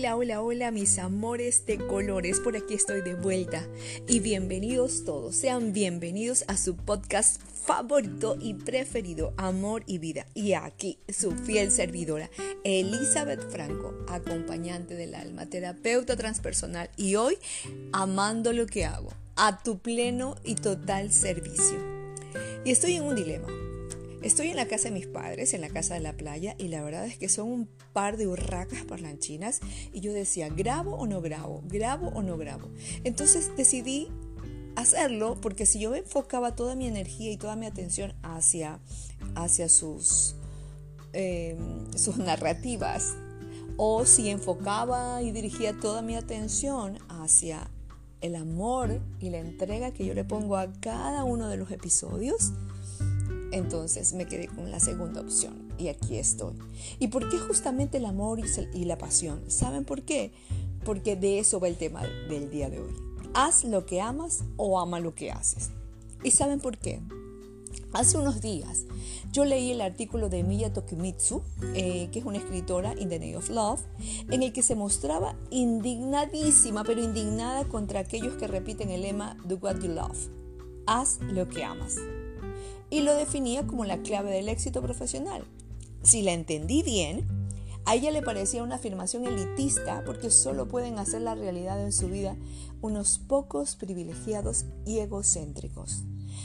[0.00, 3.68] Hola, hola, hola mis amores de colores, por aquí estoy de vuelta
[4.08, 10.26] y bienvenidos todos, sean bienvenidos a su podcast favorito y preferido, Amor y Vida.
[10.32, 12.30] Y aquí su fiel servidora,
[12.64, 17.36] Elizabeth Franco, acompañante del alma, terapeuta transpersonal y hoy
[17.92, 21.76] amando lo que hago, a tu pleno y total servicio.
[22.64, 23.48] Y estoy en un dilema.
[24.22, 26.82] Estoy en la casa de mis padres, en la casa de la playa, y la
[26.82, 29.60] verdad es que son un par de urracas parlanchinas.
[29.92, 31.62] Y yo decía, ¿grabo o no grabo?
[31.66, 32.68] ¿Grabo o no grabo?
[33.04, 34.08] Entonces decidí
[34.76, 38.78] hacerlo porque si yo enfocaba toda mi energía y toda mi atención hacia,
[39.34, 40.36] hacia sus,
[41.14, 43.14] em, sus narrativas,
[43.78, 47.70] o si enfocaba y dirigía toda mi atención hacia
[48.20, 52.52] el amor y la entrega que yo le pongo a cada uno de los episodios,
[53.52, 56.54] entonces me quedé con la segunda opción y aquí estoy.
[56.98, 58.40] ¿Y por qué justamente el amor
[58.74, 59.42] y la pasión?
[59.48, 60.32] ¿Saben por qué?
[60.84, 62.94] Porque de eso va el tema del día de hoy.
[63.34, 65.70] Haz lo que amas o ama lo que haces.
[66.22, 67.00] ¿Y saben por qué?
[67.92, 68.84] Hace unos días
[69.32, 71.42] yo leí el artículo de Miya Tokimitsu,
[71.74, 73.80] eh, que es una escritora in the name of love,
[74.30, 79.56] en el que se mostraba indignadísima, pero indignada contra aquellos que repiten el lema Do
[79.60, 80.28] what you love.
[80.86, 81.96] Haz lo que amas
[82.90, 85.44] y lo definía como la clave del éxito profesional.
[86.02, 87.26] Si la entendí bien,
[87.86, 92.08] a ella le parecía una afirmación elitista porque solo pueden hacer la realidad en su
[92.08, 92.36] vida
[92.82, 96.02] unos pocos privilegiados y egocéntricos,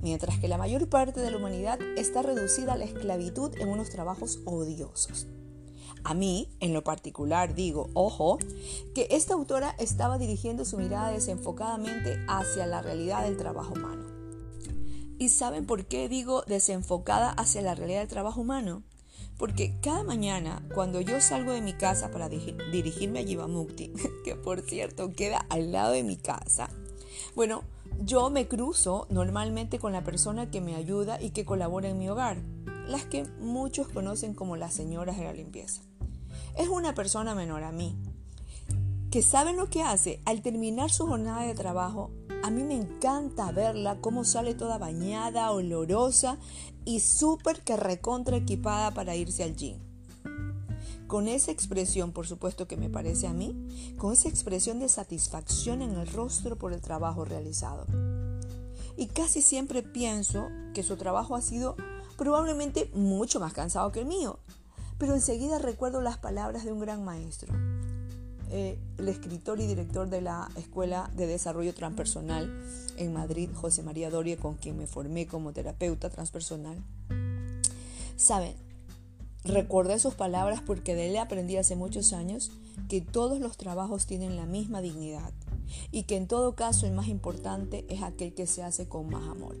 [0.00, 3.90] mientras que la mayor parte de la humanidad está reducida a la esclavitud en unos
[3.90, 5.26] trabajos odiosos.
[6.04, 8.38] A mí, en lo particular, digo, ojo,
[8.94, 14.17] que esta autora estaba dirigiendo su mirada desenfocadamente hacia la realidad del trabajo humano
[15.18, 18.84] ¿Y saben por qué digo desenfocada hacia la realidad del trabajo humano?
[19.36, 23.92] Porque cada mañana, cuando yo salgo de mi casa para dirigirme a Yivamukti,
[24.24, 26.70] que por cierto queda al lado de mi casa,
[27.34, 27.64] bueno,
[28.00, 32.08] yo me cruzo normalmente con la persona que me ayuda y que colabora en mi
[32.08, 32.40] hogar,
[32.86, 35.82] las que muchos conocen como las señoras de la limpieza.
[36.56, 37.96] Es una persona menor a mí,
[39.10, 42.10] que sabe lo que hace al terminar su jornada de trabajo
[42.42, 46.38] a mí me encanta verla cómo sale toda bañada, olorosa
[46.84, 49.78] y súper que recontra equipada para irse al gym.
[51.08, 55.82] Con esa expresión, por supuesto que me parece a mí, con esa expresión de satisfacción
[55.82, 57.86] en el rostro por el trabajo realizado.
[58.96, 61.76] Y casi siempre pienso que su trabajo ha sido
[62.16, 64.38] probablemente mucho más cansado que el mío,
[64.96, 67.52] pero enseguida recuerdo las palabras de un gran maestro.
[68.50, 72.50] Eh, el escritor y director de la Escuela de Desarrollo Transpersonal
[72.96, 76.82] en Madrid, José María Doria, con quien me formé como terapeuta transpersonal.
[78.16, 78.56] Saben,
[79.44, 82.50] recordé sus palabras porque de él aprendí hace muchos años
[82.88, 85.32] que todos los trabajos tienen la misma dignidad
[85.92, 89.28] y que en todo caso el más importante es aquel que se hace con más
[89.28, 89.56] amor.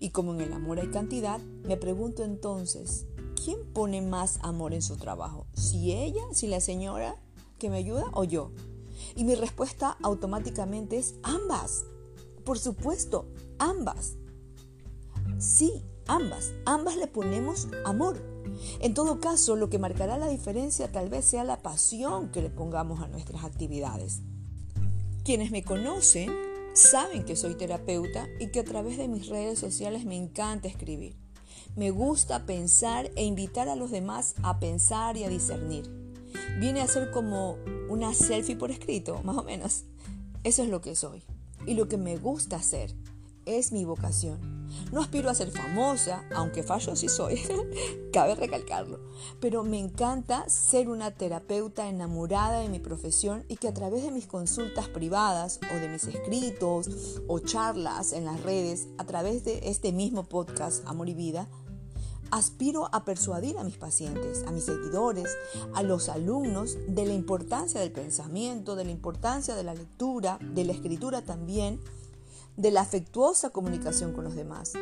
[0.00, 3.06] Y como en el amor hay cantidad, me pregunto entonces,
[3.44, 5.46] ¿quién pone más amor en su trabajo?
[5.52, 7.16] ¿Si ella, si la señora
[7.58, 8.52] que me ayuda o yo?
[9.14, 11.84] Y mi respuesta automáticamente es ambas.
[12.44, 13.26] Por supuesto,
[13.58, 14.16] ambas.
[15.38, 16.52] Sí, ambas.
[16.64, 18.22] Ambas le ponemos amor.
[18.80, 22.50] En todo caso, lo que marcará la diferencia tal vez sea la pasión que le
[22.50, 24.20] pongamos a nuestras actividades.
[25.24, 26.30] Quienes me conocen
[26.72, 31.16] saben que soy terapeuta y que a través de mis redes sociales me encanta escribir.
[31.74, 36.05] Me gusta pensar e invitar a los demás a pensar y a discernir
[36.58, 37.58] viene a ser como
[37.88, 39.84] una selfie por escrito, más o menos.
[40.44, 41.22] Eso es lo que soy.
[41.66, 42.94] Y lo que me gusta hacer
[43.46, 44.56] es mi vocación.
[44.92, 47.40] No aspiro a ser famosa, aunque fallo sí soy,
[48.12, 49.00] cabe recalcarlo,
[49.40, 54.10] pero me encanta ser una terapeuta enamorada de mi profesión y que a través de
[54.10, 59.60] mis consultas privadas o de mis escritos o charlas en las redes, a través de
[59.64, 61.48] este mismo podcast Amor y Vida,
[62.30, 65.36] Aspiro a persuadir a mis pacientes, a mis seguidores,
[65.74, 70.64] a los alumnos de la importancia del pensamiento, de la importancia de la lectura, de
[70.64, 71.80] la escritura también,
[72.56, 74.72] de la afectuosa comunicación con los demás.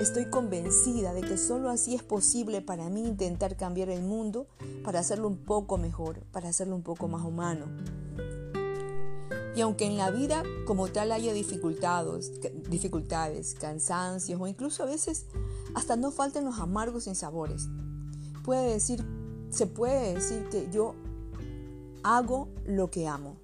[0.00, 4.46] Estoy convencida de que solo así es posible para mí intentar cambiar el mundo
[4.84, 7.66] para hacerlo un poco mejor, para hacerlo un poco más humano.
[9.56, 12.30] Y aunque en la vida como tal haya dificultades,
[13.58, 15.24] cansancios o incluso a veces
[15.74, 17.66] hasta no falten los amargos sabores,
[18.44, 19.02] puede decir,
[19.48, 20.94] se puede decir que yo
[22.02, 23.38] hago lo que amo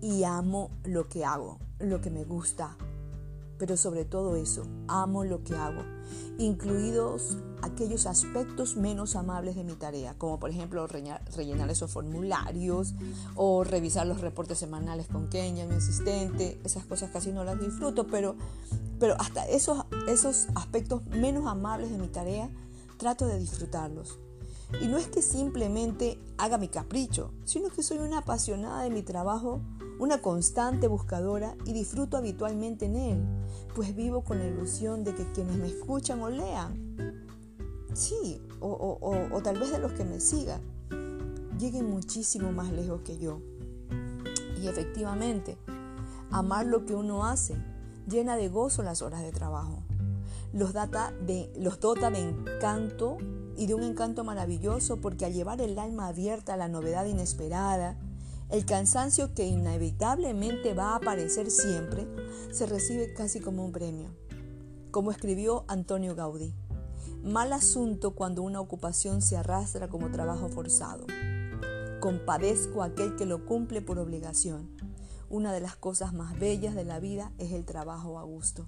[0.00, 2.76] y amo lo que hago, lo que me gusta.
[3.60, 5.82] Pero sobre todo eso, amo lo que hago,
[6.38, 12.94] incluidos aquellos aspectos menos amables de mi tarea, como por ejemplo rellenar esos formularios
[13.36, 18.06] o revisar los reportes semanales con Kenya, mi asistente, esas cosas casi no las disfruto,
[18.06, 18.34] pero,
[18.98, 22.48] pero hasta esos, esos aspectos menos amables de mi tarea
[22.96, 24.18] trato de disfrutarlos.
[24.80, 29.02] Y no es que simplemente haga mi capricho, sino que soy una apasionada de mi
[29.02, 29.60] trabajo
[30.00, 33.24] una constante buscadora y disfruto habitualmente en él,
[33.74, 37.26] pues vivo con la ilusión de que quienes me escuchan o lean,
[37.92, 40.62] sí, o, tal vez de los que me sigan,
[41.58, 43.42] lleguen muchísimo más lejos que yo.
[44.58, 45.58] Y efectivamente,
[46.30, 47.54] amar lo que uno hace
[48.08, 49.82] llena de gozo las horas de trabajo.
[50.54, 53.18] Los, data de, los dota de encanto
[53.54, 57.98] y de un encanto maravilloso porque al llevar el alma abierta a la novedad inesperada,
[58.50, 62.06] el cansancio que inevitablemente va a aparecer siempre
[62.50, 64.10] se recibe casi como un premio.
[64.90, 66.52] Como escribió Antonio Gaudí,
[67.22, 71.06] mal asunto cuando una ocupación se arrastra como trabajo forzado.
[72.00, 74.68] Compadezco a aquel que lo cumple por obligación.
[75.28, 78.66] Una de las cosas más bellas de la vida es el trabajo a gusto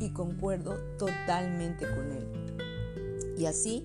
[0.00, 3.34] y concuerdo totalmente con él.
[3.36, 3.84] Y así,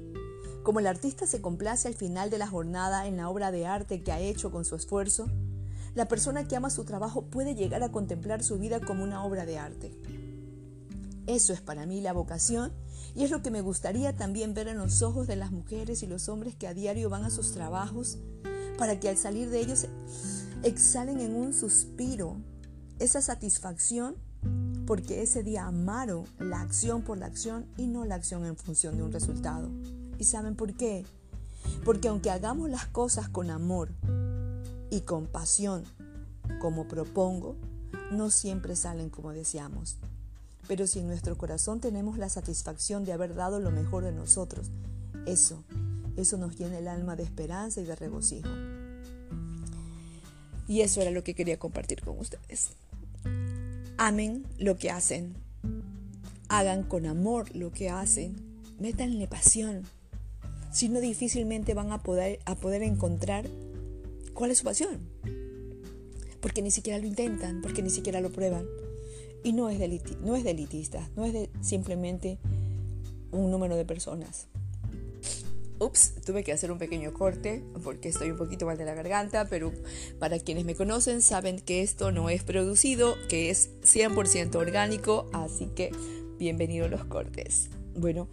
[0.63, 4.01] como el artista se complace al final de la jornada en la obra de arte
[4.01, 5.27] que ha hecho con su esfuerzo,
[5.94, 9.45] la persona que ama su trabajo puede llegar a contemplar su vida como una obra
[9.45, 9.92] de arte.
[11.27, 12.71] Eso es para mí la vocación
[13.13, 16.07] y es lo que me gustaría también ver en los ojos de las mujeres y
[16.07, 18.18] los hombres que a diario van a sus trabajos
[18.77, 19.88] para que al salir de ellos
[20.63, 22.38] exhalen en un suspiro
[23.00, 24.15] esa satisfacción
[24.86, 28.98] porque ese día amaron la acción por la acción y no la acción en función
[28.98, 29.69] de un resultado.
[30.24, 31.04] ¿Y saben por qué?
[31.84, 33.90] Porque aunque hagamos las cosas con amor
[34.90, 35.84] y con pasión,
[36.62, 37.58] como propongo,
[38.10, 39.98] no siempre salen como deseamos.
[40.66, 44.72] Pero si en nuestro corazón tenemos la satisfacción de haber dado lo mejor de nosotros,
[45.25, 45.62] eso,
[46.16, 48.48] eso nos llena el alma de esperanza y de regocijo.
[50.70, 52.70] Y eso era lo que quería compartir con ustedes.
[53.98, 55.36] Amen lo que hacen.
[56.48, 58.38] Hagan con amor lo que hacen.
[58.80, 59.84] Métanle pasión
[60.74, 63.46] si no difícilmente van a poder, a poder encontrar
[64.34, 65.00] cuál es su pasión.
[66.42, 68.66] Porque ni siquiera lo intentan, porque ni siquiera lo prueban.
[69.44, 69.80] Y no es,
[70.22, 72.40] no es delitista, no es de simplemente
[73.31, 74.48] un número de personas.
[75.80, 79.46] Ups, tuve que hacer un pequeño corte porque estoy un poquito mal de la garganta,
[79.50, 79.72] pero
[80.18, 85.68] para quienes me conocen saben que esto no es producido, que es 100% orgánico, así
[85.68, 85.92] que
[86.40, 87.70] bienvenidos los cortes.
[87.96, 88.28] Bueno,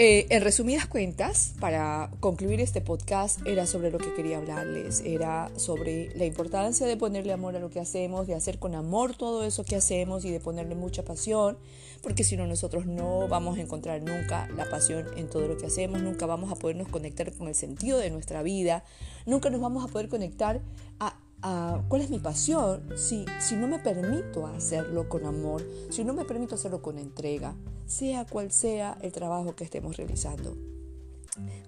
[0.00, 5.50] eh, en resumidas cuentas, para concluir este podcast, era sobre lo que quería hablarles, era
[5.56, 9.42] sobre la importancia de ponerle amor a lo que hacemos, de hacer con amor todo
[9.42, 11.58] eso que hacemos y de ponerle mucha pasión,
[12.00, 15.66] porque si no nosotros no vamos a encontrar nunca la pasión en todo lo que
[15.66, 18.84] hacemos, nunca vamos a podernos conectar con el sentido de nuestra vida,
[19.26, 20.60] nunca nos vamos a poder conectar
[21.00, 26.12] a cuál es mi pasión si, si no me permito hacerlo con amor, si no
[26.12, 27.54] me permito hacerlo con entrega,
[27.86, 30.56] sea cual sea el trabajo que estemos realizando.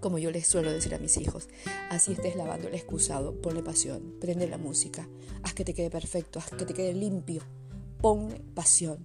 [0.00, 1.48] Como yo les suelo decir a mis hijos,
[1.90, 5.08] así estés lavando el excusado, ponle pasión, prende la música,
[5.42, 7.42] haz que te quede perfecto, haz que te quede limpio,
[8.00, 8.98] ponle pasión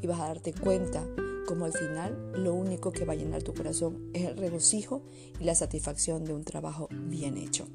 [0.00, 1.06] y vas a darte cuenta
[1.46, 5.02] como al final lo único que va a llenar tu corazón es el regocijo
[5.38, 7.66] y la satisfacción de un trabajo bien hecho.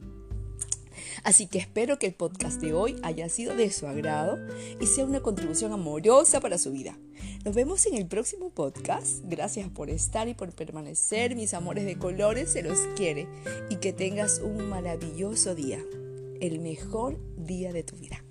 [1.24, 4.40] Así que espero que el podcast de hoy haya sido de su agrado
[4.80, 6.98] y sea una contribución amorosa para su vida.
[7.46, 9.24] Nos vemos en el próximo podcast.
[9.26, 11.36] Gracias por estar y por permanecer.
[11.36, 13.28] Mis amores de colores se los quiere
[13.70, 15.80] y que tengas un maravilloso día.
[16.40, 18.24] El mejor día de tu vida.